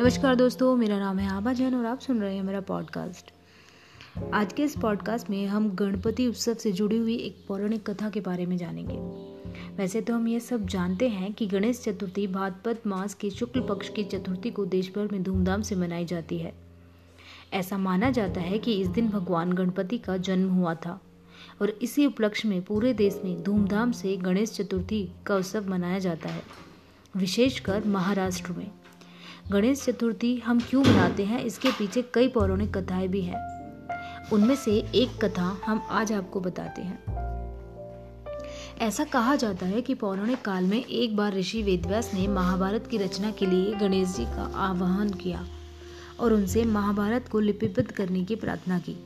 नमस्कार 0.00 0.34
दोस्तों, 0.34 0.76
मेरा 0.76 0.98
नाम 0.98 1.18
है 1.18 1.28
आभा 1.28 1.52
जैन 1.52 1.74
और 1.74 1.86
आप 1.86 2.00
सुन 2.00 2.20
रहे 2.20 2.34
हैं 2.34 2.42
मेरा 2.42 2.60
पॉडकास्ट 2.60 3.32
आज 4.34 4.52
के 4.52 4.62
इस 4.62 4.74
पॉडकास्ट 4.78 5.30
में 5.30 5.46
हम 5.46 5.68
गणपति 5.70 6.26
उत्सव 6.26 6.54
से 6.54 6.72
जुड़ी 6.72 6.98
हुई 6.98 7.16
एक 7.16 7.44
पौराणिक 7.48 7.90
कथा 7.90 8.08
के 8.10 8.20
बारे 8.20 8.46
में 8.46 8.56
जानेंगे। 8.56 8.94
वैसे 9.76 10.00
तो 10.00 10.14
हम 10.14 10.28
ये 10.28 10.40
सब 10.40 10.66
जानते 10.66 11.08
हैं 11.08 11.32
कि 11.32 11.46
गणेश 11.46 11.80
चतुर्थी 11.80 12.26
भाद्रपद 12.26 12.78
मास 12.86 13.14
के 13.14 13.30
शुक्ल 13.30 13.60
पक्ष 13.60 13.88
की 13.88 14.04
चतुर्थी 14.04 14.50
को 14.50 14.66
देश 14.66 14.90
भर 14.96 15.08
में 15.12 15.22
धूमधाम 15.22 15.62
से 15.62 15.74
मनाई 15.74 16.04
जाती 16.04 16.38
है। 16.38 16.54
ऐसा 17.52 17.78
माना 17.78 18.10
जाता 18.10 18.40
है 18.40 18.58
कि 18.58 18.80
इस 18.80 18.88
दिन 18.88 19.08
भगवान 19.08 19.52
गणपति 19.52 19.98
का 19.98 20.16
जन्म 20.16 20.50
हुआ 20.50 20.74
था 20.74 21.00
और 21.62 21.78
इसी 21.82 22.06
उपलक्ष्य 22.06 22.48
में 22.48 22.62
पूरे 22.62 22.94
देश 22.94 23.20
में 23.24 23.42
धूमधाम 23.42 23.92
से 23.92 24.16
गणेश 24.16 24.50
चतुर्थी 24.50 25.08
का 25.26 25.36
उत्सव 25.36 25.70
मनाया 25.70 25.98
जाता 25.98 26.28
है, 26.28 26.42
विशेषकर 27.16 27.84
महाराष्ट्र 27.84 28.52
में। 28.52 28.70
गणेश 29.50 29.82
चतुर्थी 29.84 30.36
हम 30.36 30.60
क्यों 30.60 30.82
मनाते 30.84 31.24
हैं? 31.24 31.42
इसके 31.44 31.70
पीछे 31.70 32.02
कई 32.14 32.28
पौराणिक 32.28 32.76
कथाएँ 32.76 33.08
भी 33.08 33.20
हैं। 33.20 33.38
उनमें 34.32 34.54
से 34.56 34.72
एक 34.94 35.24
कथा 35.24 35.60
हम 35.66 35.80
आज 35.90 36.12
आपको 36.12 36.40
बताते 36.40 36.82
हैं। 36.82 36.98
ऐसा 38.80 39.04
कहा 39.04 39.34
जाता 39.36 39.66
है 39.66 39.80
कि 39.82 39.94
पौराणिक 39.94 40.42
काल 40.42 40.64
में 40.64 40.84
एक 40.84 41.16
बार 41.16 41.34
ऋषि 41.34 41.62
वेदव्यास 41.62 42.10
ने 42.14 42.26
महाभारत 42.28 42.86
की 42.86 42.98
रचना 42.98 43.30
के 43.30 43.46
लिए 43.46 43.74
गणेश 43.74 44.08
जी 44.08 44.24
का 44.24 44.52
आह्वान 44.56 45.10
किया 45.14 45.44
और 46.20 46.32
उनसे 46.32 46.64
महाभारत 46.64 47.28
को 47.28 47.40
लिपिबद्ध 47.40 47.90
करने 47.90 48.24
की 48.24 48.36
प्रार्थना 48.36 48.78
की। 48.78 48.96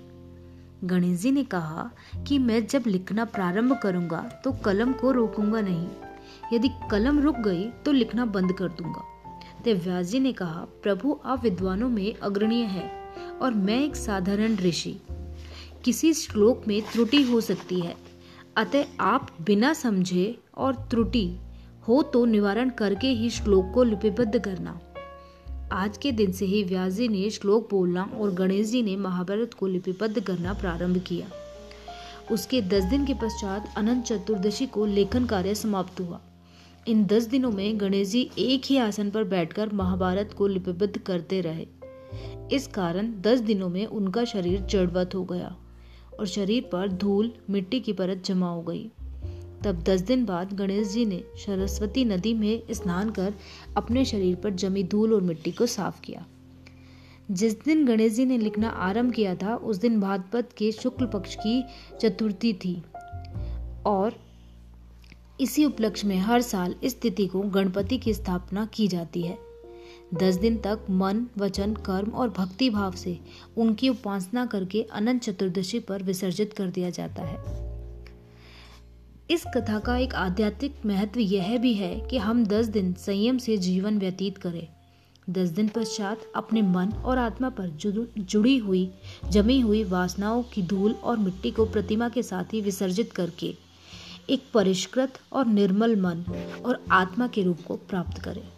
गणेश 0.84 1.20
जी 1.20 1.30
ने 1.30 1.44
कहा 1.44 1.90
कि 2.28 2.38
मैं 2.38 2.66
जब 2.66 2.82
लिखना 2.86 3.24
प्रारंभ 3.24 3.78
करूँगा 3.82 4.22
तो 4.44 4.52
कलम 4.52 4.92
को 4.92 5.10
रोकूँगा 5.12 5.60
नहीं। 5.60 5.88
यदि 6.52 6.70
कलम 6.90 7.20
रुक 7.20 7.38
गई 7.38 7.68
तो 7.84 7.92
लिखना 7.92 8.24
बंद 8.26 8.52
कर 8.52 8.68
दूँगा। 8.68 9.10
तब 9.64 9.72
व्यास 9.72 10.06
जी 10.06 10.20
ने 10.20 10.32
कहा, 10.32 10.66
प्रभु, 10.82 11.20
आप 11.24 11.42
विद्वानों 11.42 11.88
में 11.88 12.14
अग्रणीय 12.14 12.64
है 12.64 12.90
और 13.42 13.54
मैं 13.54 13.84
एक 13.84 13.96
साधारण 13.96 14.56
ऋषि। 14.56 15.00
किसी 15.84 16.14
श्लोक 16.14 16.68
में 16.68 16.82
त्रुटि 16.82 17.22
हो 17.22 17.40
सकती 17.40 17.80
है। 17.80 17.96
अतः 18.56 18.84
आप 19.00 19.30
बिना 19.46 19.72
समझे 19.72 20.38
और 20.56 20.74
त्रुटि 20.74 21.38
हो 21.88 22.02
तो 22.02 22.24
निवारण 22.24 22.70
करके 22.70 23.06
ही 23.06 23.30
श्लोक 23.30 23.72
को 23.74 23.82
लिपिबद्ध 23.82 24.38
करना। 24.38 24.80
आज 25.72 25.98
के 25.98 26.12
दिन 26.12 26.32
से 26.32 26.44
ही 26.44 26.62
व्यास 26.64 26.92
जी 26.92 27.08
ने 27.08 27.30
श्लोक 27.30 27.70
बोलना 27.70 28.10
और 28.20 28.30
गणेश 28.30 28.66
जी 28.66 28.82
ने 28.82 28.96
महाभारत 28.96 29.54
को 29.54 29.66
लिपिबद्ध 29.66 30.20
करना 30.20 30.52
प्रारंभ 30.52 30.98
किया। 30.98 31.26
उसके 32.32 32.62
दस 32.62 32.84
दिन 32.84 33.06
के 33.06 33.14
पश्चात 33.14 33.74
अनंत 33.76 34.04
चतुर्दशी 34.04 34.66
को 34.66 34.86
लेखन 34.86 35.26
कार्य 35.26 35.54
समाप्त 35.54 36.00
हुआ। 36.00 36.20
इन 36.88 37.04
दस 37.04 37.26
दिनों 37.26 37.50
में 37.50 37.80
गणेश 37.80 38.08
जी 38.08 38.30
एक 38.38 38.62
ही 38.64 38.76
आसन 38.76 39.10
पर 39.10 39.24
बैठकर 39.24 39.72
महाभारत 39.72 40.34
को 40.38 40.46
लिपिबद्ध 40.46 40.98
करते 40.98 41.40
रहे। 41.40 41.66
इस 42.52 42.66
कारण 42.66 43.20
दस 43.20 43.40
दिनों 43.40 43.68
में 43.68 43.86
उनका 43.86 44.24
शरीर 44.24 44.60
जड़वत 44.60 45.14
हो 45.14 45.24
गया 45.24 45.56
और 46.20 46.26
शरीर 46.26 46.68
पर 46.72 46.92
धूल, 46.92 47.32
मिट्टी 47.50 47.80
की 47.80 47.92
परत 47.92 48.22
जमा 48.24 48.50
हो 48.50 48.62
गई। 48.62 48.90
तब 49.64 49.82
दस 49.82 50.00
दिन 50.00 50.24
बाद 50.24 50.52
गणेश 50.52 50.88
जी 50.88 51.06
ने 51.06 51.24
सरस्वती 51.34 52.04
नदी 52.04 52.34
में 52.34 52.62
स्नान 52.70 53.10
कर 53.10 53.34
अपने 53.76 54.04
शरीर 54.04 54.36
पर 54.36 54.50
जमी 54.50 54.82
धूल 54.82 55.14
और 55.14 55.20
मिट्टी 55.20 55.52
को 55.52 55.66
साफ़ 55.66 56.00
किया। 56.00 56.26
जिस 57.30 57.64
दिन 57.64 57.86
गणेश 57.86 58.12
जी 58.12 58.24
ने 58.24 58.38
लिखना 58.38 58.68
आरंभ 58.68 59.12
किया 59.12 59.34
था, 59.34 59.56
उस 59.56 59.76
दिन 59.76 60.00
भाद्रपद 60.00 60.52
के 60.52 60.72
शुक्ल 60.72 61.06
पक्ष 61.06 61.34
की 61.34 61.64
चतुर्थी 62.00 62.52
थी 62.52 62.82
और 63.86 64.33
इसी 65.40 65.64
उपलक्ष्य 65.64 66.08
में 66.08 66.18
हर 66.18 66.40
साल 66.40 66.74
इस 66.82 67.00
तिथि 67.00 67.26
को 67.26 67.40
गणपति 67.40 67.98
की 67.98 68.14
स्थापना 68.14 68.66
की 68.66 68.88
जाती 68.88 69.22
है। 69.22 69.38
दस 70.14 70.34
दिन 70.34 70.56
तक 70.56 70.80
मन, 70.90 71.26
वचन, 71.38 71.74
कर्म 71.74 72.10
और 72.10 72.28
भक्ति 72.28 72.70
भाव 72.70 72.92
से 72.92 73.18
उनकी 73.56 73.88
उपासना 73.88 74.46
करके 74.46 74.82
अनंत 74.82 75.22
चतुर्दशी 75.22 75.80
पर 75.80 76.02
विसर्जित 76.02 76.52
कर 76.52 76.66
दिया 76.66 76.90
जाता 76.90 77.22
है। 77.22 77.64
इस 79.30 79.44
कथा 79.56 79.78
का 79.78 79.96
एक 79.96 80.14
आध्यात्मिक 80.14 80.74
महत्व 80.86 81.20
यह 81.20 81.58
भी 81.58 81.74
है 81.74 82.00
कि 82.00 82.18
हम 82.18 82.46
दस 82.46 82.66
दिन 82.66 82.92
संयम 82.92 83.38
से 83.38 83.56
जीवन 83.56 83.98
व्यतीत 83.98 84.38
करें। 84.38 84.68
दस 85.30 85.48
दिन 85.48 85.68
पश्चात 85.68 86.20
अपने 86.36 86.62
मन 86.62 86.92
और 87.04 87.18
आत्मा 87.18 87.48
पर 87.48 87.68
जुड़ी 88.16 88.56
हुई, 88.56 88.90
जमी 89.30 89.60
हुई 89.60 89.84
वासनाओं 89.84 90.42
की 90.42 90.62
धूल 90.62 90.92
और 90.92 91.16
मिट्टी 91.16 91.50
को 91.50 91.66
प्रतिमा 91.66 92.08
के 92.08 92.22
साथ 92.22 92.44
ही 92.44 92.60
विसर्जित 92.60 93.12
करके 93.12 93.63
एक 94.30 94.42
परिष्कृत 94.54 95.18
और 95.32 95.46
निर्मल 95.46 95.96
मन 95.96 96.24
और 96.66 96.84
आत्मा 96.90 97.26
के 97.26 97.42
रूप 97.42 97.58
को 97.68 97.76
प्राप्त 97.76 98.18
करें। 98.18 98.48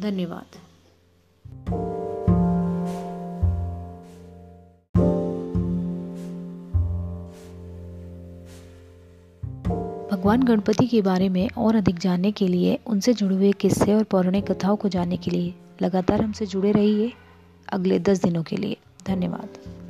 धन्यवाद। 0.00 0.46
भगवान 10.12 10.42
गणपति 10.42 10.86
के 10.86 11.02
बारे 11.02 11.28
में 11.28 11.50
और 11.58 11.76
अधिक 11.76 11.98
जानने 11.98 12.32
के 12.32 12.48
लिए, 12.48 12.78
उनसे 12.86 13.14
जुड़े 13.14 13.36
हुए 13.36 13.52
किस्से 13.52 13.94
और 13.94 14.04
पौराणिक 14.04 14.52
कथाओं 14.52 14.76
को 14.76 14.88
जानने 14.88 15.16
के 15.16 15.30
लिए 15.30 15.54
लगातार 15.82 16.22
हमसे 16.22 16.46
जुड़े 16.46 16.72
रहिए 16.72 17.12
अगले 17.72 17.98
दस 17.98 18.22
दिनों 18.22 18.42
के 18.42 18.56
लिए। 18.56 18.76
धन्यवाद। 19.06 19.83